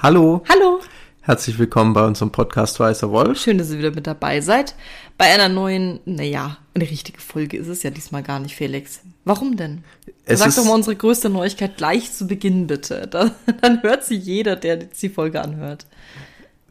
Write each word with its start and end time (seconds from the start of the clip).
Hallo. 0.00 0.44
Hallo. 0.48 0.78
Herzlich 1.22 1.58
willkommen 1.58 1.92
bei 1.92 2.06
unserem 2.06 2.30
Podcast 2.30 2.78
Weißer 2.78 3.10
Wolf. 3.10 3.40
Schön, 3.40 3.58
dass 3.58 3.72
ihr 3.72 3.78
wieder 3.78 3.90
mit 3.90 4.06
dabei 4.06 4.40
seid. 4.40 4.76
Bei 5.16 5.24
einer 5.24 5.48
neuen, 5.48 5.98
naja, 6.04 6.58
eine 6.72 6.88
richtige 6.88 7.20
Folge 7.20 7.56
ist 7.56 7.66
es 7.66 7.82
ja 7.82 7.90
diesmal 7.90 8.22
gar 8.22 8.38
nicht, 8.38 8.54
Felix. 8.54 9.00
Warum 9.24 9.56
denn? 9.56 9.82
Es 10.24 10.38
Sag 10.38 10.54
doch 10.54 10.64
mal 10.66 10.74
unsere 10.74 10.94
größte 10.94 11.28
Neuigkeit 11.30 11.76
gleich 11.76 12.12
zu 12.12 12.28
Beginn, 12.28 12.68
bitte. 12.68 13.08
Da, 13.10 13.32
dann 13.60 13.82
hört 13.82 14.04
sie 14.04 14.14
jeder, 14.14 14.54
der 14.54 14.78
jetzt 14.78 15.02
die 15.02 15.08
Folge 15.08 15.42
anhört. 15.42 15.84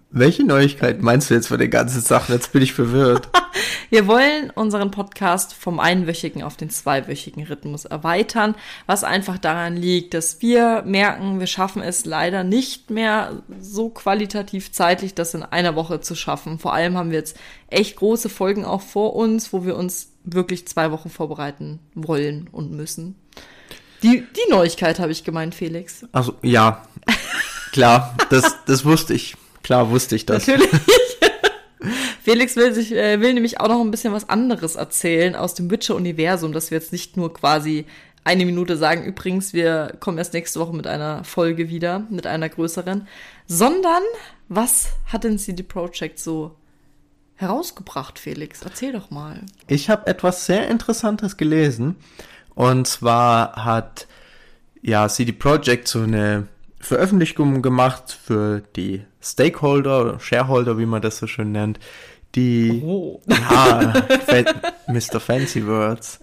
Welche 0.09 0.45
Neuigkeit 0.45 1.01
meinst 1.01 1.29
du 1.29 1.33
jetzt 1.33 1.49
von 1.49 1.59
den 1.59 1.69
ganzen 1.69 1.99
Sachen? 1.99 2.33
Jetzt 2.33 2.53
bin 2.53 2.61
ich 2.61 2.71
verwirrt. 2.71 3.27
Wir 3.89 4.07
wollen 4.07 4.51
unseren 4.51 4.89
Podcast 4.89 5.53
vom 5.53 5.81
einwöchigen 5.81 6.43
auf 6.43 6.55
den 6.55 6.69
zweiwöchigen 6.69 7.43
Rhythmus 7.45 7.83
erweitern, 7.83 8.55
was 8.85 9.03
einfach 9.03 9.37
daran 9.37 9.75
liegt, 9.75 10.13
dass 10.13 10.41
wir 10.41 10.83
merken, 10.85 11.39
wir 11.39 11.47
schaffen 11.47 11.81
es 11.81 12.05
leider 12.05 12.43
nicht 12.43 12.89
mehr 12.89 13.41
so 13.59 13.89
qualitativ 13.89 14.71
zeitlich, 14.71 15.13
das 15.13 15.33
in 15.33 15.43
einer 15.43 15.75
Woche 15.75 16.01
zu 16.01 16.15
schaffen. 16.15 16.59
Vor 16.59 16.73
allem 16.73 16.97
haben 16.97 17.11
wir 17.11 17.17
jetzt 17.17 17.37
echt 17.69 17.95
große 17.95 18.29
Folgen 18.29 18.65
auch 18.65 18.81
vor 18.81 19.15
uns, 19.15 19.53
wo 19.53 19.65
wir 19.65 19.75
uns 19.75 20.11
wirklich 20.23 20.67
zwei 20.67 20.91
Wochen 20.91 21.09
vorbereiten 21.09 21.79
wollen 21.95 22.49
und 22.51 22.71
müssen. 22.71 23.15
Die, 24.03 24.21
die 24.21 24.51
Neuigkeit 24.51 24.99
habe 24.99 25.11
ich 25.11 25.23
gemeint, 25.23 25.55
Felix. 25.55 26.05
Also, 26.11 26.35
ja. 26.43 26.85
Klar, 27.71 28.15
das, 28.29 28.57
das 28.65 28.85
wusste 28.85 29.13
ich. 29.13 29.35
Klar 29.67 29.89
wusste 29.89 30.15
ich 30.15 30.25
das. 30.25 30.47
Natürlich. 30.47 30.69
Felix 32.23 32.55
will 32.55 32.73
sich, 32.73 32.93
äh, 32.93 33.19
will 33.19 33.33
nämlich 33.33 33.59
auch 33.59 33.67
noch 33.67 33.81
ein 33.81 33.91
bisschen 33.91 34.13
was 34.13 34.29
anderes 34.29 34.75
erzählen 34.75 35.35
aus 35.35 35.55
dem 35.55 35.69
Witcher-Universum, 35.69 36.53
dass 36.53 36.71
wir 36.71 36.77
jetzt 36.77 36.93
nicht 36.93 37.17
nur 37.17 37.33
quasi 37.33 37.85
eine 38.23 38.45
Minute 38.45 38.77
sagen, 38.77 39.03
übrigens, 39.03 39.51
wir 39.51 39.97
kommen 39.99 40.19
erst 40.19 40.31
nächste 40.31 40.61
Woche 40.61 40.73
mit 40.73 40.87
einer 40.87 41.25
Folge 41.25 41.67
wieder, 41.67 42.07
mit 42.09 42.25
einer 42.25 42.47
größeren, 42.47 43.09
sondern 43.45 44.03
was 44.47 44.91
hat 45.07 45.25
denn 45.25 45.37
CD 45.37 45.63
Projekt 45.63 46.19
so 46.19 46.55
herausgebracht, 47.35 48.19
Felix? 48.19 48.61
Erzähl 48.61 48.93
doch 48.93 49.11
mal. 49.11 49.41
Ich 49.67 49.89
habe 49.89 50.07
etwas 50.07 50.45
sehr 50.45 50.69
Interessantes 50.69 51.35
gelesen. 51.35 51.97
Und 52.55 52.87
zwar 52.87 53.65
hat 53.65 54.07
ja 54.81 55.09
CD 55.09 55.33
Projekt 55.33 55.89
so 55.89 56.03
eine 56.03 56.47
Veröffentlichung 56.79 57.61
gemacht 57.61 58.17
für 58.23 58.61
die 58.75 59.01
Stakeholder 59.21 60.01
oder 60.01 60.19
Shareholder, 60.19 60.77
wie 60.77 60.85
man 60.85 61.01
das 61.01 61.17
so 61.17 61.27
schön 61.27 61.51
nennt. 61.51 61.79
Die 62.35 62.81
Oh. 62.85 63.21
ja, 63.27 63.93
fa- 64.25 64.71
Mr. 64.87 65.19
Fancy 65.19 65.65
Words. 65.65 66.19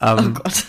Ähm, 0.00 0.18
Oh 0.36 0.40
Gott. 0.42 0.64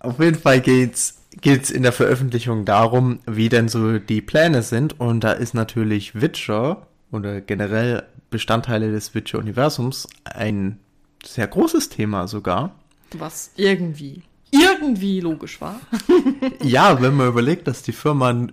Auf 0.00 0.18
jeden 0.20 0.38
Fall 0.38 0.60
geht's 0.60 1.14
geht's 1.42 1.70
in 1.70 1.82
der 1.82 1.92
Veröffentlichung 1.92 2.64
darum, 2.64 3.18
wie 3.26 3.48
denn 3.50 3.68
so 3.68 3.98
die 3.98 4.22
Pläne 4.22 4.62
sind 4.62 4.98
und 4.98 5.20
da 5.22 5.32
ist 5.32 5.52
natürlich 5.52 6.20
Witcher 6.20 6.86
oder 7.12 7.40
generell 7.42 8.04
Bestandteile 8.30 8.90
des 8.90 9.14
Witcher-Universums 9.14 10.08
ein 10.24 10.78
sehr 11.24 11.46
großes 11.46 11.90
Thema 11.90 12.26
sogar. 12.26 12.74
Was 13.12 13.50
irgendwie, 13.56 14.22
irgendwie 14.60 15.20
logisch 15.20 15.60
war. 15.60 15.80
Ja, 16.62 17.00
wenn 17.00 17.14
man 17.14 17.28
überlegt, 17.28 17.66
dass 17.68 17.82
die 17.82 17.92
Firma 17.92 18.48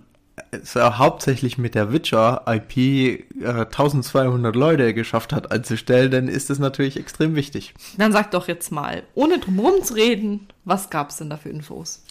es 0.50 0.74
ja 0.74 0.98
hauptsächlich 0.98 1.58
mit 1.58 1.74
der 1.74 1.92
Witcher-IP 1.92 2.76
äh, 2.76 3.20
1200 3.42 4.54
Leute 4.54 4.94
geschafft 4.94 5.32
hat 5.32 5.52
einzustellen, 5.52 6.10
dann 6.10 6.28
ist 6.28 6.50
das 6.50 6.58
natürlich 6.58 6.96
extrem 6.96 7.34
wichtig. 7.34 7.74
Dann 7.98 8.12
sag 8.12 8.30
doch 8.30 8.48
jetzt 8.48 8.72
mal, 8.72 9.02
ohne 9.14 9.38
drumherum 9.38 9.82
zu 9.82 9.94
reden, 9.94 10.48
was 10.64 10.90
gab's 10.90 11.16
denn 11.16 11.30
da 11.30 11.36
für 11.36 11.50
Infos? 11.50 12.02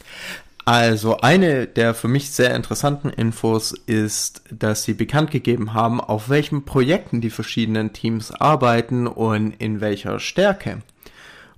Also 0.65 1.17
eine 1.17 1.67
der 1.67 1.93
für 1.93 2.07
mich 2.07 2.31
sehr 2.31 2.55
interessanten 2.55 3.09
Infos 3.09 3.73
ist, 3.85 4.43
dass 4.49 4.83
sie 4.83 4.93
bekannt 4.93 5.31
gegeben 5.31 5.73
haben, 5.73 5.99
auf 5.99 6.29
welchen 6.29 6.63
Projekten 6.63 7.19
die 7.19 7.29
verschiedenen 7.29 7.91
Teams 7.91 8.31
arbeiten 8.31 9.07
und 9.07 9.51
in 9.59 9.81
welcher 9.81 10.19
Stärke. 10.19 10.81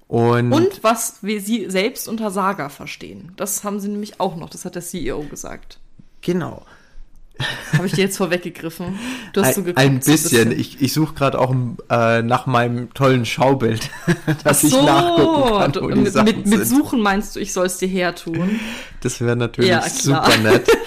Und, 0.08 0.54
Und 0.54 0.84
was 0.84 1.18
wir 1.22 1.42
sie 1.42 1.70
selbst 1.70 2.08
unter 2.08 2.30
Saga 2.30 2.70
verstehen. 2.70 3.32
Das 3.38 3.64
haben 3.64 3.80
sie 3.80 3.88
nämlich 3.90 4.20
auch 4.20 4.36
noch. 4.36 4.50
Das 4.50 4.64
hat 4.66 4.76
der 4.76 4.84
CEO 4.84 5.24
gesagt. 5.24 5.80
genau. 6.22 6.66
Habe 7.74 7.88
ich 7.88 7.92
dir 7.94 8.06
jetzt 8.06 8.16
vorweggegriffen? 8.16 8.98
Du 9.34 9.42
hast 9.44 9.56
so 9.56 9.62
Ein, 9.62 9.66
geguckt. 9.66 9.86
ein 9.86 10.02
so 10.02 10.12
bisschen. 10.12 10.58
Ich, 10.58 10.82
ich 10.82 10.94
suche 10.94 11.16
gerade 11.16 11.38
auch 11.38 11.54
äh, 11.90 12.22
nach 12.22 12.46
meinem 12.46 12.94
tollen 12.94 13.26
Schaubild, 13.26 13.90
dass 14.46 14.64
ich 14.64 14.72
nachgucken 14.72 15.60
kann, 15.60 15.76
wo 15.76 15.90
die 15.90 15.96
mit, 16.00 16.16
mit, 16.24 16.46
mit. 16.48 16.66
Suchen 16.66 17.02
meinst 17.02 17.36
du, 17.36 17.42
ich 17.42 17.52
soll 17.52 17.66
es 17.66 17.78
dir 17.78 17.90
hertun? 17.90 18.60
Das 19.02 19.20
wäre 19.20 19.36
natürlich 19.36 19.70
Ja, 19.70 19.82
super 19.82 20.38
nett. 20.38 20.66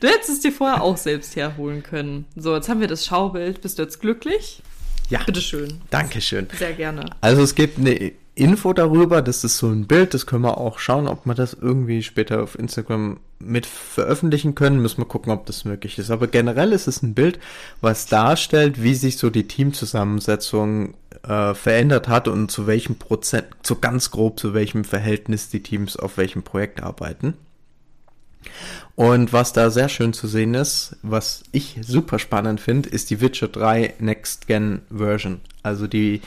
Du 0.00 0.08
hättest 0.08 0.28
es 0.30 0.40
dir 0.40 0.52
vorher 0.52 0.82
auch 0.82 0.96
selbst 0.96 1.36
herholen 1.36 1.82
können. 1.82 2.26
So, 2.34 2.54
jetzt 2.54 2.68
haben 2.68 2.80
wir 2.80 2.88
das 2.88 3.06
Schaubild. 3.06 3.60
Bist 3.62 3.78
du 3.78 3.82
jetzt 3.84 4.00
glücklich? 4.00 4.62
Ja, 5.08 5.20
Bitteschön. 5.24 5.80
Dankeschön. 5.90 6.48
Sehr 6.58 6.72
gerne. 6.72 7.10
Also 7.20 7.42
es 7.42 7.54
gibt 7.54 7.78
eine 7.78 8.12
Info 8.34 8.72
darüber, 8.72 9.22
das 9.22 9.44
ist 9.44 9.56
so 9.56 9.68
ein 9.68 9.86
Bild, 9.86 10.12
das 10.12 10.26
können 10.26 10.42
wir 10.42 10.58
auch 10.58 10.78
schauen, 10.78 11.08
ob 11.08 11.24
wir 11.24 11.34
das 11.34 11.54
irgendwie 11.54 12.02
später 12.02 12.42
auf 12.42 12.58
Instagram 12.58 13.18
mit 13.38 13.66
veröffentlichen 13.66 14.54
können. 14.54 14.82
Müssen 14.82 14.98
wir 14.98 15.06
gucken, 15.06 15.32
ob 15.32 15.46
das 15.46 15.64
möglich 15.64 15.98
ist. 15.98 16.10
Aber 16.10 16.26
generell 16.26 16.72
ist 16.72 16.86
es 16.86 17.02
ein 17.02 17.14
Bild, 17.14 17.38
was 17.80 18.06
darstellt, 18.06 18.82
wie 18.82 18.94
sich 18.94 19.16
so 19.16 19.30
die 19.30 19.48
Teamzusammensetzung 19.48 20.94
äh, 21.26 21.54
verändert 21.54 22.08
hat 22.08 22.28
und 22.28 22.50
zu 22.50 22.66
welchem 22.66 22.96
Prozent, 22.96 23.46
so 23.62 23.76
ganz 23.76 24.10
grob 24.10 24.38
zu 24.38 24.54
welchem 24.54 24.84
Verhältnis 24.84 25.48
die 25.48 25.62
Teams 25.62 25.96
auf 25.96 26.18
welchem 26.18 26.42
Projekt 26.42 26.82
arbeiten. 26.82 27.34
Und 28.94 29.32
was 29.32 29.52
da 29.52 29.70
sehr 29.70 29.88
schön 29.88 30.12
zu 30.12 30.26
sehen 30.26 30.54
ist, 30.54 30.96
was 31.02 31.42
ich 31.52 31.78
super 31.82 32.18
spannend 32.18 32.60
finde, 32.60 32.88
ist 32.88 33.10
die 33.10 33.20
Witcher 33.20 33.48
3 33.48 33.94
Next 33.98 34.46
Gen 34.46 34.82
Version. 34.90 35.40
Also 35.62 35.86
die 35.86 36.22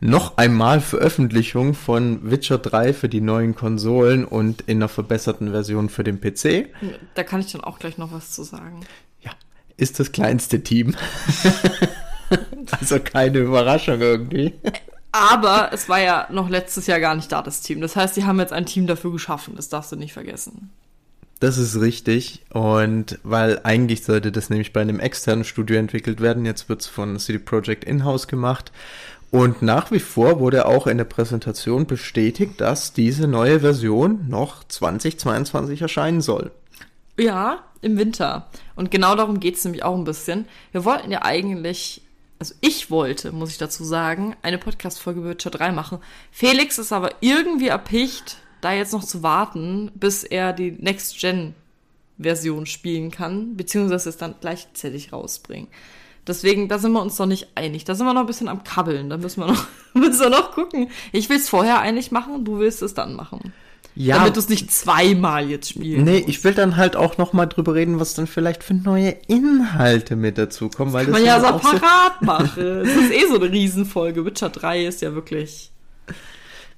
noch 0.00 0.36
einmal 0.36 0.80
Veröffentlichung 0.80 1.74
von 1.74 2.30
Witcher 2.30 2.58
3 2.58 2.92
für 2.92 3.08
die 3.08 3.20
neuen 3.20 3.54
Konsolen 3.54 4.24
und 4.24 4.62
in 4.62 4.78
einer 4.78 4.88
verbesserten 4.88 5.50
Version 5.50 5.88
für 5.88 6.04
den 6.04 6.20
PC. 6.20 6.68
Da 7.14 7.22
kann 7.24 7.40
ich 7.40 7.52
dann 7.52 7.62
auch 7.62 7.78
gleich 7.78 7.96
noch 7.98 8.12
was 8.12 8.32
zu 8.32 8.42
sagen. 8.42 8.80
Ja, 9.22 9.32
ist 9.76 10.00
das 10.00 10.12
kleinste 10.12 10.62
Team. 10.62 10.94
also 12.70 13.00
keine 13.00 13.38
Überraschung 13.38 14.00
irgendwie. 14.00 14.52
Aber 15.12 15.70
es 15.72 15.88
war 15.88 16.00
ja 16.00 16.26
noch 16.30 16.48
letztes 16.48 16.86
Jahr 16.86 17.00
gar 17.00 17.14
nicht 17.14 17.30
da, 17.30 17.40
das 17.40 17.60
Team. 17.60 17.80
Das 17.80 17.94
heißt, 17.96 18.16
die 18.16 18.24
haben 18.24 18.40
jetzt 18.40 18.52
ein 18.52 18.66
Team 18.66 18.86
dafür 18.86 19.12
geschaffen. 19.12 19.54
Das 19.56 19.68
darfst 19.68 19.92
du 19.92 19.96
nicht 19.96 20.12
vergessen. 20.12 20.70
Das 21.44 21.58
ist 21.58 21.78
richtig. 21.78 22.40
Und 22.54 23.18
weil 23.22 23.60
eigentlich 23.64 24.02
sollte 24.02 24.32
das 24.32 24.48
nämlich 24.48 24.72
bei 24.72 24.80
einem 24.80 24.98
externen 24.98 25.44
Studio 25.44 25.76
entwickelt 25.76 26.22
werden, 26.22 26.46
jetzt 26.46 26.70
wird 26.70 26.80
es 26.80 26.86
von 26.86 27.18
CD 27.18 27.38
Projekt 27.38 27.84
In-house 27.84 28.28
gemacht. 28.28 28.72
Und 29.30 29.60
nach 29.60 29.90
wie 29.90 30.00
vor 30.00 30.40
wurde 30.40 30.64
auch 30.64 30.86
in 30.86 30.96
der 30.96 31.04
Präsentation 31.04 31.86
bestätigt, 31.86 32.62
dass 32.62 32.94
diese 32.94 33.28
neue 33.28 33.60
Version 33.60 34.26
noch 34.26 34.64
2022 34.64 35.82
erscheinen 35.82 36.22
soll. 36.22 36.50
Ja, 37.18 37.62
im 37.82 37.98
Winter. 37.98 38.46
Und 38.74 38.90
genau 38.90 39.14
darum 39.14 39.38
geht's 39.38 39.66
nämlich 39.66 39.82
auch 39.82 39.98
ein 39.98 40.04
bisschen. 40.04 40.46
Wir 40.72 40.86
wollten 40.86 41.10
ja 41.10 41.26
eigentlich, 41.26 42.00
also 42.38 42.54
ich 42.62 42.90
wollte, 42.90 43.32
muss 43.32 43.50
ich 43.50 43.58
dazu 43.58 43.84
sagen, 43.84 44.34
eine 44.40 44.56
Podcast-Folge 44.56 45.20
über 45.20 45.28
Witcher 45.28 45.50
3 45.50 45.72
machen. 45.72 45.98
Felix 46.30 46.78
ist 46.78 46.94
aber 46.94 47.10
irgendwie 47.20 47.68
erpicht, 47.68 48.38
da 48.64 48.72
jetzt 48.72 48.92
noch 48.92 49.04
zu 49.04 49.22
warten, 49.22 49.90
bis 49.94 50.24
er 50.24 50.52
die 50.52 50.72
Next-Gen-Version 50.72 52.66
spielen 52.66 53.10
kann, 53.10 53.56
beziehungsweise 53.56 54.08
es 54.08 54.16
dann 54.16 54.34
gleichzeitig 54.40 55.12
rausbringen. 55.12 55.68
Deswegen, 56.26 56.68
da 56.68 56.78
sind 56.78 56.92
wir 56.92 57.02
uns 57.02 57.18
noch 57.18 57.26
nicht 57.26 57.48
einig. 57.54 57.84
Da 57.84 57.94
sind 57.94 58.06
wir 58.06 58.14
noch 58.14 58.22
ein 58.22 58.26
bisschen 58.26 58.48
am 58.48 58.64
Kabbeln. 58.64 59.10
Da 59.10 59.18
müssen 59.18 59.40
wir 59.40 59.48
noch, 59.48 59.66
müssen 59.94 60.20
wir 60.20 60.30
noch 60.30 60.52
gucken. 60.52 60.88
Ich 61.12 61.28
will 61.28 61.36
es 61.36 61.50
vorher 61.50 61.80
einig 61.80 62.12
machen, 62.12 62.44
du 62.44 62.58
willst 62.58 62.80
es 62.80 62.94
dann 62.94 63.14
machen. 63.14 63.52
Ja, 63.96 64.18
Damit 64.18 64.34
du 64.34 64.40
es 64.40 64.48
nicht 64.48 64.72
zweimal 64.72 65.48
jetzt 65.48 65.68
spielen 65.68 66.02
nee, 66.02 66.16
musst. 66.16 66.28
ich 66.28 66.42
will 66.42 66.52
dann 66.52 66.76
halt 66.76 66.96
auch 66.96 67.16
noch 67.16 67.32
mal 67.32 67.46
drüber 67.46 67.74
reden, 67.74 68.00
was 68.00 68.14
dann 68.14 68.26
vielleicht 68.26 68.64
für 68.64 68.74
neue 68.74 69.10
Inhalte 69.28 70.16
mit 70.16 70.36
dazu 70.36 70.68
kommen, 70.68 70.92
weil 70.92 71.04
Kann 71.04 71.12
das 71.12 71.22
man 71.22 71.28
ja 71.28 71.40
so 71.40 71.58
parat 71.58 72.22
machen. 72.22 72.64
Es 72.64 72.96
ist 72.96 73.12
eh 73.12 73.28
so 73.28 73.36
eine 73.36 73.52
Riesenfolge. 73.52 74.24
Witcher 74.24 74.48
3 74.48 74.86
ist 74.86 75.00
ja 75.00 75.14
wirklich 75.14 75.70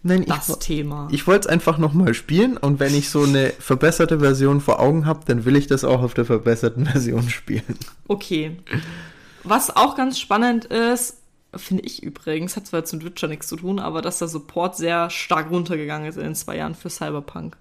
Nein, 0.06 0.22
ich, 0.22 0.28
das 0.28 0.48
wo- 0.48 0.54
Thema. 0.56 1.08
ich 1.10 1.26
wollte 1.26 1.40
es 1.40 1.46
einfach 1.46 1.78
noch 1.78 1.92
mal 1.92 2.14
spielen 2.14 2.56
und 2.56 2.80
wenn 2.80 2.94
ich 2.94 3.10
so 3.10 3.22
eine 3.24 3.50
verbesserte 3.58 4.20
Version 4.20 4.60
vor 4.60 4.80
Augen 4.80 5.06
habe, 5.06 5.20
dann 5.26 5.44
will 5.44 5.56
ich 5.56 5.66
das 5.66 5.84
auch 5.84 6.02
auf 6.02 6.14
der 6.14 6.24
verbesserten 6.24 6.86
Version 6.92 7.28
spielen. 7.28 7.76
Okay. 8.08 8.56
Was 9.44 9.74
auch 9.76 9.96
ganz 9.96 10.18
spannend 10.18 10.64
ist, 10.66 11.18
finde 11.54 11.84
ich 11.84 12.02
übrigens, 12.02 12.56
hat 12.56 12.66
zwar 12.66 12.80
jetzt 12.80 12.92
mit 12.92 13.04
Witcher 13.04 13.28
nichts 13.28 13.46
zu 13.46 13.56
tun, 13.56 13.78
aber 13.78 14.02
dass 14.02 14.18
der 14.18 14.28
Support 14.28 14.76
sehr 14.76 15.08
stark 15.10 15.50
runtergegangen 15.50 16.08
ist 16.08 16.16
in 16.16 16.24
den 16.24 16.34
zwei 16.34 16.56
Jahren 16.56 16.74
für 16.74 16.90
Cyberpunk. 16.90 17.56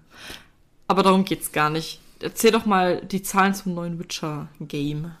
Aber 0.88 1.02
darum 1.02 1.24
geht's 1.24 1.52
gar 1.52 1.70
nicht. 1.70 2.00
Erzähl 2.20 2.50
doch 2.50 2.66
mal 2.66 3.00
die 3.02 3.22
Zahlen 3.22 3.54
zum 3.54 3.74
neuen 3.74 3.98
Witcher-Game. 3.98 5.12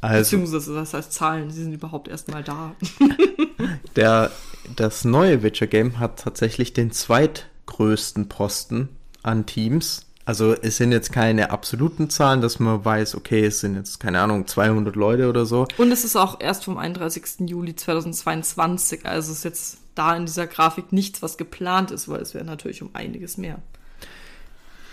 Also 0.00 0.36
Beziehungsweise, 0.36 0.74
das 0.74 0.92
heißt 0.94 1.12
Zahlen, 1.12 1.48
die 1.48 1.54
sind 1.54 1.72
überhaupt 1.72 2.08
erstmal 2.08 2.42
da. 2.42 2.74
der, 3.96 4.30
das 4.76 5.04
neue 5.04 5.42
Witcher 5.42 5.66
Game 5.66 5.98
hat 5.98 6.20
tatsächlich 6.20 6.72
den 6.72 6.90
zweitgrößten 6.90 8.28
Posten 8.28 8.88
an 9.22 9.46
Teams 9.46 10.06
Also 10.26 10.54
es 10.54 10.76
sind 10.78 10.92
jetzt 10.92 11.12
keine 11.12 11.50
absoluten 11.50 12.08
Zahlen, 12.10 12.40
dass 12.40 12.58
man 12.58 12.84
weiß, 12.84 13.14
okay, 13.14 13.44
es 13.44 13.60
sind 13.60 13.76
jetzt, 13.76 14.00
keine 14.00 14.20
Ahnung, 14.20 14.46
200 14.46 14.96
Leute 14.96 15.28
oder 15.28 15.44
so. 15.46 15.66
Und 15.76 15.92
es 15.92 16.04
ist 16.04 16.16
auch 16.16 16.40
erst 16.40 16.64
vom 16.64 16.78
31. 16.78 17.48
Juli 17.48 17.76
2022. 17.76 19.04
Also 19.04 19.32
es 19.32 19.38
ist 19.38 19.44
jetzt 19.44 19.78
da 19.94 20.16
in 20.16 20.26
dieser 20.26 20.46
Grafik 20.46 20.92
nichts, 20.92 21.22
was 21.22 21.36
geplant 21.36 21.90
ist, 21.90 22.08
weil 22.08 22.20
es 22.20 22.34
wäre 22.34 22.44
natürlich 22.44 22.82
um 22.82 22.90
einiges 22.94 23.36
mehr. 23.36 23.58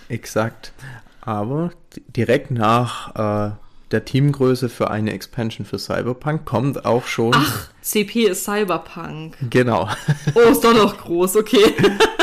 Exakt. 0.09 0.73
Aber 1.21 1.71
direkt 2.15 2.51
nach 2.51 3.51
äh, 3.51 3.55
der 3.91 4.05
Teamgröße 4.05 4.69
für 4.69 4.89
eine 4.89 5.11
Expansion 5.11 5.65
für 5.65 5.79
Cyberpunk 5.79 6.45
kommt 6.45 6.85
auch 6.85 7.05
schon. 7.05 7.33
Ach, 7.35 7.69
CP 7.81 8.25
ist 8.25 8.45
Cyberpunk. 8.45 9.37
Genau. 9.49 9.89
Oh, 10.35 10.51
ist 10.51 10.63
doch 10.63 10.73
noch 10.73 10.97
groß, 10.97 11.37
okay. 11.37 11.73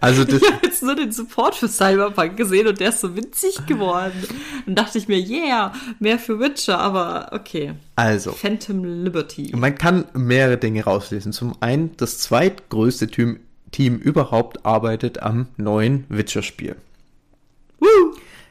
Also 0.00 0.24
das, 0.24 0.40
Ich 0.40 0.50
habe 0.50 0.66
jetzt 0.66 0.82
nur 0.82 0.94
den 0.94 1.12
Support 1.12 1.54
für 1.54 1.68
Cyberpunk 1.68 2.36
gesehen 2.36 2.66
und 2.66 2.80
der 2.80 2.90
ist 2.90 3.00
so 3.00 3.16
winzig 3.16 3.66
geworden. 3.66 4.26
Dann 4.66 4.74
dachte 4.74 4.98
ich 4.98 5.08
mir, 5.08 5.18
yeah, 5.18 5.72
mehr 5.98 6.18
für 6.18 6.40
Witcher, 6.40 6.78
aber 6.78 7.30
okay. 7.32 7.74
also, 7.96 8.32
Phantom 8.32 8.84
Liberty. 8.84 9.52
man 9.54 9.74
kann 9.76 10.06
mehrere 10.14 10.56
Dinge 10.56 10.84
rauslesen. 10.84 11.32
Zum 11.32 11.54
einen, 11.60 11.96
das 11.96 12.18
zweitgrößte 12.18 13.08
Team, 13.08 13.40
Team 13.72 13.98
überhaupt 13.98 14.64
arbeitet 14.64 15.22
am 15.22 15.48
neuen 15.56 16.04
Witcher-Spiel. 16.08 16.76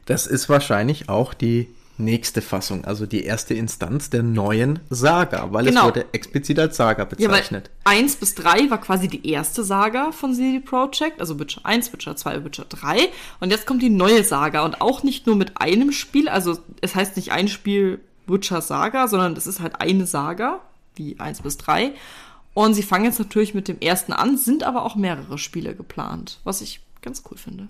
Das 0.06 0.28
ist 0.28 0.50
wahrscheinlich 0.50 1.10
auch 1.10 1.34
die 1.34 1.68
nächste 1.98 2.42
Fassung, 2.42 2.86
also 2.86 3.06
die 3.06 3.24
erste 3.24 3.54
Instanz 3.54 4.10
der 4.10 4.24
neuen 4.24 4.80
Saga, 4.90 5.52
weil 5.52 5.66
Genau. 5.66 5.82
es 5.82 5.86
wurde 5.88 6.06
explizit 6.12 6.58
als 6.60 6.78
Saga 6.78 7.04
Ja, 7.04 7.30
weil 7.30 7.38
bezeichnet. 7.38 7.70
1 7.84 8.16
bis 8.16 8.36
3 8.36 8.70
war 8.70 8.82
quasi 8.82 9.08
die 9.08 9.30
erste 9.30 9.64
Saga 9.64 10.12
von 10.12 10.34
CD 10.34 10.60
Projekt, 10.60 11.20
also 11.20 11.40
Witcher 11.40 11.62
1, 11.64 11.94
Witcher 11.94 12.16
2, 12.16 12.44
Witcher 12.44 12.66
3. 12.68 13.10
Und 13.40 13.52
jetzt 13.52 13.68
kommt 13.68 13.82
die 13.84 13.90
neue 13.90 14.24
Saga 14.24 14.66
und 14.66 14.82
auch 14.82 15.04
nicht 15.04 15.28
nur 15.28 15.36
mit 15.36 15.60
einem 15.62 15.92
Spiel, 15.92 16.28
also 16.30 16.58
es 16.82 16.96
heißt 16.96 17.16
nicht 17.16 17.32
ein 17.32 17.48
Spiel 17.48 18.00
Witcher 18.26 18.62
Saga, 18.62 19.08
sondern 19.08 19.34
es 19.36 19.48
ist 19.48 19.60
halt 19.60 19.80
eine 19.82 20.08
Saga, 20.08 20.62
wie 20.96 21.20
1 21.20 21.42
bis 21.42 21.58
3. 21.58 21.94
Und 22.56 22.74
sie 22.74 22.84
fangen 22.84 23.06
jetzt 23.06 23.20
natürlich 23.20 23.54
mit 23.54 23.68
dem 23.68 23.80
ersten 23.80 24.14
an, 24.14 24.38
sind 24.38 24.64
aber 24.64 24.84
auch 24.84 24.96
mehrere 24.96 25.38
Spiele 25.38 25.76
geplant, 25.76 26.40
was 26.44 26.62
ich 26.62 26.82
ganz 27.02 27.24
cool 27.30 27.38
finde. 27.38 27.68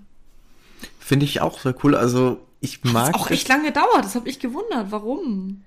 Finde 0.98 1.24
ich 1.24 1.40
auch 1.40 1.58
sehr 1.60 1.74
cool. 1.84 1.94
Also 1.94 2.38
ich 2.60 2.82
mag 2.84 3.12
Das 3.12 3.20
auch 3.22 3.30
echt 3.30 3.48
lange 3.48 3.72
dauert, 3.72 4.04
das 4.04 4.14
habe 4.14 4.28
ich 4.28 4.38
gewundert. 4.38 4.86
Warum? 4.90 5.62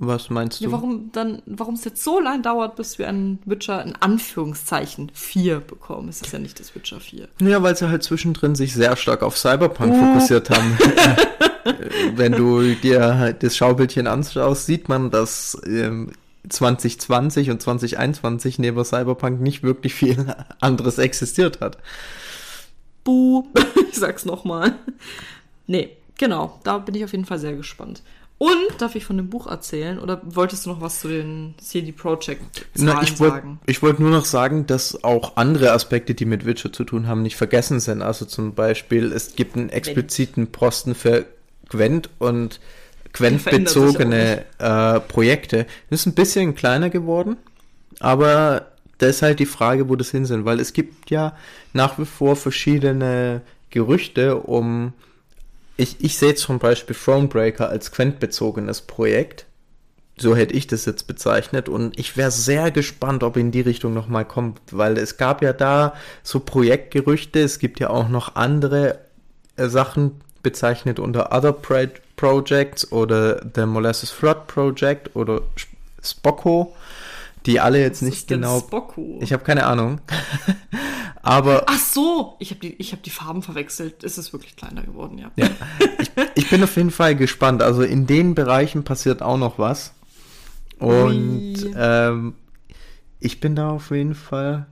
Was 0.00 0.30
meinst 0.30 0.60
du? 0.60 0.64
Ja, 0.66 0.70
warum 0.72 1.10
dann, 1.10 1.42
warum 1.46 1.74
es 1.74 1.84
jetzt 1.84 2.04
so 2.04 2.20
lange 2.20 2.40
dauert, 2.42 2.76
bis 2.76 3.00
wir 3.00 3.08
einen 3.08 3.40
Witcher 3.46 3.82
in 3.84 3.96
Anführungszeichen 3.96 5.10
4 5.12 5.58
bekommen? 5.58 6.08
Es 6.08 6.20
ist 6.22 6.32
ja 6.32 6.38
nicht 6.38 6.60
das 6.60 6.72
Witcher 6.76 7.00
4. 7.00 7.26
Ja, 7.40 7.62
weil 7.64 7.76
sie 7.76 7.88
halt 7.88 8.04
zwischendrin 8.04 8.54
sich 8.54 8.74
sehr 8.74 8.94
stark 8.94 9.24
auf 9.24 9.36
Cyberpunk 9.36 9.92
Uh. 9.94 9.98
fokussiert 10.14 10.50
haben. 10.50 10.78
Äh, 11.64 11.90
Wenn 12.14 12.32
du 12.32 12.74
dir 12.76 13.18
halt 13.18 13.42
das 13.42 13.54
Schaubildchen 13.56 14.06
anschaust, 14.06 14.64
sieht 14.64 14.88
man, 14.88 15.10
dass 15.10 15.60
ähm, 15.66 16.12
2020 16.48 17.50
und 17.50 17.60
2021 17.60 18.58
neben 18.58 18.82
Cyberpunk 18.84 19.40
nicht 19.40 19.62
wirklich 19.62 19.92
viel 19.92 20.34
anderes 20.60 20.96
existiert 20.98 21.60
hat. 21.60 21.76
Buh. 23.08 23.46
Ich 23.90 23.96
sag's 23.96 24.26
nochmal. 24.26 24.74
Nee, 25.66 25.88
genau. 26.18 26.60
Da 26.62 26.76
bin 26.76 26.94
ich 26.94 27.04
auf 27.04 27.12
jeden 27.12 27.24
Fall 27.24 27.38
sehr 27.38 27.54
gespannt. 27.54 28.02
Und 28.36 28.52
darf 28.78 28.94
ich 28.96 29.06
von 29.06 29.16
dem 29.16 29.30
Buch 29.30 29.46
erzählen? 29.46 29.98
Oder 29.98 30.20
wolltest 30.24 30.66
du 30.66 30.70
noch 30.70 30.82
was 30.82 31.00
zu 31.00 31.08
den 31.08 31.54
CD 31.56 31.92
Projekt 31.92 32.66
Na, 32.74 33.02
ich 33.02 33.18
wollte 33.18 33.36
sagen? 33.36 33.60
ich 33.64 33.82
wollt 33.82 33.98
nur 33.98 34.10
noch 34.10 34.26
sagen, 34.26 34.66
dass 34.66 35.02
auch 35.02 35.36
andere 35.36 35.72
Aspekte, 35.72 36.14
die 36.14 36.26
mit 36.26 36.44
Witcher 36.44 36.70
zu 36.70 36.84
tun 36.84 37.06
haben, 37.08 37.22
nicht 37.22 37.36
vergessen 37.36 37.80
sind. 37.80 38.02
Also 38.02 38.26
zum 38.26 38.54
Beispiel, 38.54 39.10
es 39.10 39.34
gibt 39.34 39.56
einen 39.56 39.70
expliziten 39.70 40.48
Posten 40.52 40.94
für 40.94 41.24
Gwent 41.70 42.10
und 42.18 42.60
Gwent-bezogene 43.14 44.44
äh, 44.58 45.00
Projekte. 45.00 45.66
Das 45.88 46.00
ist 46.00 46.06
ein 46.06 46.14
bisschen 46.14 46.54
kleiner 46.54 46.90
geworden, 46.90 47.38
aber 48.00 48.66
da 48.98 49.06
ist 49.06 49.22
halt 49.22 49.38
die 49.38 49.46
Frage, 49.46 49.88
wo 49.88 49.96
das 49.96 50.10
hin 50.10 50.24
sind, 50.24 50.44
weil 50.44 50.60
es 50.60 50.72
gibt 50.72 51.10
ja 51.10 51.36
nach 51.72 51.98
wie 51.98 52.04
vor 52.04 52.36
verschiedene 52.36 53.42
Gerüchte 53.70 54.36
um 54.36 54.92
ich, 55.78 55.96
ich 56.00 56.18
sehe 56.18 56.30
jetzt 56.30 56.42
zum 56.42 56.58
Beispiel 56.58 56.96
Thronebreaker 56.96 57.68
als 57.68 57.92
Gwent-bezogenes 57.92 58.82
Projekt. 58.82 59.46
So 60.18 60.34
hätte 60.34 60.54
ich 60.54 60.66
das 60.66 60.84
jetzt 60.84 61.06
bezeichnet 61.06 61.68
und 61.68 61.96
ich 61.96 62.16
wäre 62.16 62.32
sehr 62.32 62.72
gespannt, 62.72 63.22
ob 63.22 63.36
in 63.36 63.52
die 63.52 63.60
Richtung 63.60 63.94
nochmal 63.94 64.24
kommt, 64.24 64.60
weil 64.72 64.98
es 64.98 65.16
gab 65.16 65.40
ja 65.42 65.52
da 65.52 65.94
so 66.24 66.40
Projektgerüchte, 66.40 67.38
es 67.38 67.60
gibt 67.60 67.78
ja 67.78 67.90
auch 67.90 68.08
noch 68.08 68.34
andere 68.34 68.98
äh, 69.54 69.68
Sachen 69.68 70.20
bezeichnet 70.42 70.98
unter 70.98 71.32
Other 71.32 71.52
Pro 71.52 71.86
Projects 72.16 72.90
oder 72.90 73.40
The 73.54 73.64
Molasses 73.64 74.10
Flood 74.10 74.48
Project 74.48 75.14
oder 75.14 75.42
Sp- 75.54 75.78
Spocko, 76.02 76.74
die 77.46 77.60
alle 77.60 77.80
jetzt 77.80 78.02
Was 78.02 78.08
nicht 78.08 78.18
ist 78.18 78.30
denn 78.30 78.40
genau. 78.42 78.60
Spocko? 78.60 79.18
Ich 79.20 79.32
habe 79.32 79.44
keine 79.44 79.66
Ahnung. 79.66 80.00
Aber 81.22 81.64
Ach 81.66 81.78
so, 81.78 82.36
ich 82.38 82.50
habe 82.50 82.60
die, 82.60 82.74
ich 82.74 82.92
hab 82.92 83.02
die 83.02 83.10
Farben 83.10 83.42
verwechselt. 83.42 84.04
Es 84.04 84.18
ist 84.18 84.32
wirklich 84.32 84.56
kleiner 84.56 84.82
geworden, 84.82 85.18
ja. 85.18 85.30
Ja. 85.36 85.48
Ich, 85.98 86.10
ich 86.34 86.50
bin 86.50 86.62
auf 86.62 86.76
jeden 86.76 86.90
Fall 86.90 87.16
gespannt. 87.16 87.62
Also 87.62 87.82
in 87.82 88.06
den 88.06 88.34
Bereichen 88.34 88.84
passiert 88.84 89.20
auch 89.20 89.36
noch 89.36 89.58
was. 89.58 89.92
Und 90.78 91.64
Ui. 91.64 91.74
ähm, 91.76 92.34
ich 93.20 93.40
bin 93.40 93.56
da 93.56 93.70
auf 93.70 93.90
jeden 93.90 94.14
Fall 94.14 94.66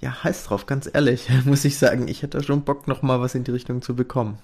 ja 0.00 0.22
heiß 0.24 0.44
drauf, 0.44 0.66
ganz 0.66 0.88
ehrlich, 0.92 1.28
muss 1.44 1.64
ich 1.64 1.78
sagen. 1.78 2.08
Ich 2.08 2.22
hätte 2.22 2.42
schon 2.42 2.62
Bock, 2.62 2.86
noch 2.86 3.02
mal 3.02 3.20
was 3.20 3.34
in 3.34 3.44
die 3.44 3.50
Richtung 3.50 3.82
zu 3.82 3.94
bekommen. 3.94 4.38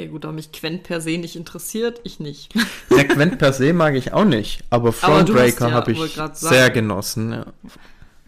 Ja 0.00 0.06
gut, 0.06 0.24
da 0.24 0.32
mich 0.32 0.50
Quent 0.50 0.82
per 0.84 1.02
se 1.02 1.18
nicht 1.18 1.36
interessiert, 1.36 2.00
ich 2.04 2.20
nicht. 2.20 2.54
Ja, 2.90 3.02
Gwent 3.02 3.38
per 3.38 3.52
se 3.52 3.74
mag 3.74 3.94
ich 3.94 4.14
auch 4.14 4.24
nicht, 4.24 4.64
aber 4.70 4.92
Thronebreaker 4.94 5.68
ja- 5.68 5.74
habe 5.74 5.92
ich 5.92 6.18
sehr 6.32 6.70
genossen. 6.70 7.32
Ja. 7.32 7.46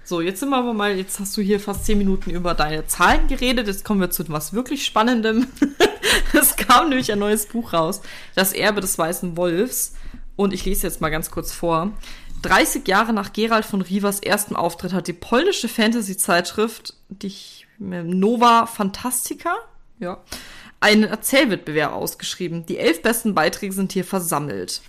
So, 0.04 0.20
jetzt 0.20 0.40
sind 0.40 0.50
wir 0.50 0.58
aber 0.58 0.74
mal, 0.74 0.96
jetzt 0.96 1.18
hast 1.18 1.34
du 1.36 1.40
hier 1.40 1.58
fast 1.60 1.86
zehn 1.86 1.96
Minuten 1.96 2.28
über 2.30 2.52
deine 2.52 2.86
Zahlen 2.86 3.26
geredet. 3.26 3.66
Jetzt 3.68 3.84
kommen 3.86 4.00
wir 4.00 4.10
zu 4.10 4.28
was 4.28 4.52
wirklich 4.52 4.84
Spannendem. 4.84 5.46
es 6.34 6.56
kam 6.56 6.90
nämlich 6.90 7.10
ein 7.10 7.18
neues 7.18 7.46
Buch 7.46 7.72
raus, 7.72 8.02
Das 8.34 8.52
Erbe 8.52 8.82
des 8.82 8.98
Weißen 8.98 9.36
Wolfs. 9.38 9.94
Und 10.36 10.52
ich 10.52 10.64
lese 10.66 10.86
jetzt 10.86 11.00
mal 11.00 11.08
ganz 11.10 11.30
kurz 11.30 11.52
vor. 11.52 11.92
30 12.42 12.86
Jahre 12.86 13.14
nach 13.14 13.32
Gerald 13.32 13.64
von 13.64 13.80
Rivers 13.80 14.20
erstem 14.20 14.56
Auftritt 14.56 14.92
hat 14.92 15.06
die 15.06 15.12
polnische 15.14 15.68
Fantasy-Zeitschrift 15.68 16.94
die 17.08 17.28
ich- 17.28 17.66
Nova 17.78 18.66
Fantastica 18.66 19.54
ja, 20.02 20.18
einen 20.82 21.04
Erzählwettbewerb 21.04 21.92
ausgeschrieben. 21.92 22.66
Die 22.66 22.78
elf 22.78 23.02
besten 23.02 23.34
Beiträge 23.34 23.72
sind 23.72 23.92
hier 23.92 24.04
versammelt. 24.04 24.82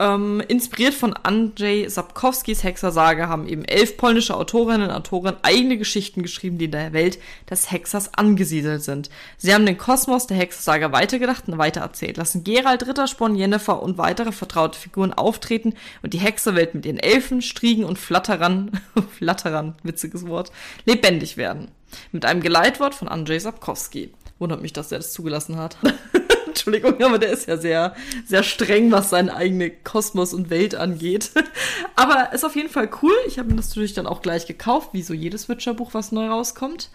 Ähm, 0.00 0.42
inspiriert 0.48 0.94
von 0.94 1.12
Andrzej 1.12 1.86
Sapkowskis 1.90 2.64
Hexersage 2.64 3.28
haben 3.28 3.46
eben 3.46 3.66
elf 3.66 3.98
polnische 3.98 4.34
Autorinnen 4.34 4.88
und 4.88 4.96
Autoren 4.96 5.36
eigene 5.42 5.76
Geschichten 5.76 6.22
geschrieben, 6.22 6.56
die 6.56 6.64
in 6.64 6.70
der 6.70 6.94
Welt 6.94 7.18
des 7.50 7.70
Hexers 7.70 8.14
angesiedelt 8.14 8.82
sind. 8.82 9.10
Sie 9.36 9.52
haben 9.52 9.66
den 9.66 9.76
Kosmos 9.76 10.26
der 10.26 10.38
Hexersage 10.38 10.90
weitergedacht 10.90 11.48
und 11.48 11.58
weitererzählt, 11.58 12.16
lassen 12.16 12.44
Gerald, 12.44 12.86
Rittersporn, 12.86 13.36
Jennifer 13.36 13.82
und 13.82 13.98
weitere 13.98 14.32
vertraute 14.32 14.78
Figuren 14.78 15.12
auftreten 15.12 15.74
und 16.02 16.14
die 16.14 16.18
Hexerwelt 16.18 16.74
mit 16.74 16.86
ihren 16.86 16.98
Elfen, 16.98 17.42
Striegen 17.42 17.84
und 17.84 17.98
Flatterern, 17.98 18.80
Flatterern, 19.18 19.74
witziges 19.82 20.26
Wort, 20.26 20.50
lebendig 20.86 21.36
werden. 21.36 21.68
Mit 22.10 22.24
einem 22.24 22.40
Geleitwort 22.40 22.94
von 22.94 23.08
Andrzej 23.08 23.40
Sapkowski. 23.40 24.14
Wundert 24.40 24.62
mich, 24.62 24.72
dass 24.72 24.90
er 24.90 24.98
das 24.98 25.12
zugelassen 25.12 25.56
hat. 25.56 25.76
Entschuldigung, 26.46 27.00
aber 27.02 27.18
der 27.18 27.30
ist 27.30 27.46
ja 27.46 27.56
sehr, 27.56 27.94
sehr 28.26 28.42
streng, 28.42 28.90
was 28.90 29.10
seine 29.10 29.34
eigene 29.34 29.70
Kosmos 29.70 30.34
und 30.34 30.50
Welt 30.50 30.74
angeht. 30.74 31.30
Aber 31.96 32.32
ist 32.32 32.44
auf 32.44 32.56
jeden 32.56 32.68
Fall 32.68 32.90
cool. 33.02 33.14
Ich 33.26 33.38
habe 33.38 33.50
mir 33.50 33.56
das 33.56 33.68
natürlich 33.68 33.94
dann 33.94 34.06
auch 34.06 34.20
gleich 34.20 34.46
gekauft, 34.46 34.90
wie 34.92 35.02
so 35.02 35.14
jedes 35.14 35.48
Witcher-Buch, 35.48 35.94
was 35.94 36.10
neu 36.10 36.28
rauskommt. 36.28 36.90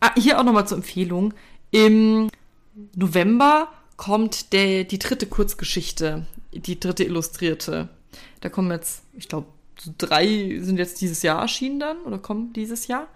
Ah, 0.00 0.12
hier 0.16 0.38
auch 0.38 0.44
nochmal 0.44 0.66
zur 0.66 0.78
Empfehlung. 0.78 1.34
Im 1.70 2.30
November 2.94 3.68
kommt 3.96 4.52
der, 4.52 4.84
die 4.84 4.98
dritte 4.98 5.26
Kurzgeschichte, 5.26 6.26
die 6.52 6.80
dritte 6.80 7.04
Illustrierte. 7.04 7.88
Da 8.40 8.48
kommen 8.48 8.70
jetzt, 8.70 9.02
ich 9.14 9.28
glaube, 9.28 9.48
so 9.78 9.92
drei 9.98 10.58
sind 10.60 10.78
jetzt 10.78 11.00
dieses 11.00 11.22
Jahr 11.22 11.42
erschienen 11.42 11.80
dann 11.80 11.98
oder 12.02 12.18
kommen 12.18 12.52
dieses 12.52 12.86
Jahr. 12.86 13.08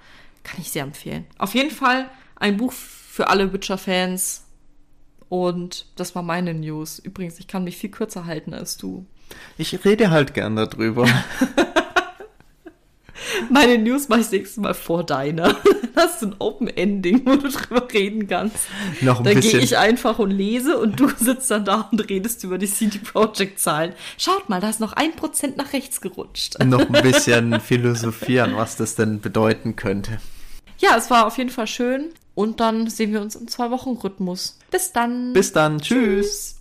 Kann 0.42 0.60
ich 0.60 0.70
sehr 0.70 0.84
empfehlen. 0.84 1.26
Auf 1.38 1.54
jeden 1.54 1.70
Fall 1.70 2.10
ein 2.36 2.56
Buch 2.56 2.72
für 3.10 3.28
alle 3.28 3.52
Witcher-Fans. 3.52 4.44
Und 5.28 5.86
das 5.96 6.14
war 6.14 6.22
meine 6.22 6.54
News. 6.54 6.98
Übrigens, 6.98 7.38
ich 7.38 7.48
kann 7.48 7.64
mich 7.64 7.76
viel 7.76 7.90
kürzer 7.90 8.24
halten 8.24 8.54
als 8.54 8.76
du. 8.76 9.04
Ich 9.58 9.84
rede 9.84 10.10
halt 10.10 10.34
gern 10.34 10.56
darüber. 10.56 11.06
Meine 13.48 13.78
News 13.78 14.08
mache 14.08 14.20
ich 14.20 14.26
das 14.26 14.32
nächste 14.32 14.60
Mal 14.60 14.74
vor 14.74 15.04
deiner. 15.04 15.56
Hast 15.96 16.22
du 16.22 16.28
ein 16.28 16.36
Open 16.38 16.68
Ending, 16.68 17.22
wo 17.26 17.36
du 17.36 17.48
drüber 17.48 17.86
reden 17.92 18.26
kannst. 18.26 18.56
Noch 19.02 19.18
ein 19.18 19.24
Dann 19.24 19.40
gehe 19.40 19.58
ich 19.58 19.76
einfach 19.76 20.18
und 20.18 20.30
lese 20.30 20.78
und 20.78 20.98
du 20.98 21.08
sitzt 21.16 21.50
dann 21.50 21.64
da 21.64 21.88
und 21.92 22.08
redest 22.08 22.42
über 22.44 22.58
die 22.58 22.66
CD 22.66 22.98
Projekt 22.98 23.60
Zahlen. 23.60 23.92
Schaut 24.18 24.48
mal, 24.48 24.60
da 24.60 24.70
ist 24.70 24.80
noch 24.80 24.94
ein 24.94 25.14
Prozent 25.14 25.56
nach 25.56 25.72
rechts 25.72 26.00
gerutscht. 26.00 26.58
noch 26.64 26.88
ein 26.88 27.02
bisschen 27.02 27.60
philosophieren, 27.60 28.56
was 28.56 28.76
das 28.76 28.94
denn 28.94 29.20
bedeuten 29.20 29.76
könnte. 29.76 30.18
Ja, 30.78 30.96
es 30.96 31.10
war 31.10 31.26
auf 31.26 31.36
jeden 31.36 31.50
Fall 31.50 31.66
schön. 31.66 32.10
Und 32.40 32.58
dann 32.58 32.88
sehen 32.88 33.12
wir 33.12 33.20
uns 33.20 33.36
im 33.36 33.48
Zwei-Wochen-Rhythmus. 33.48 34.56
Bis 34.70 34.92
dann. 34.92 35.34
Bis 35.34 35.52
dann. 35.52 35.78
Tschüss. 35.78 36.56